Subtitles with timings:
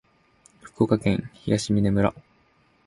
[0.61, 2.11] 福岡県東峰村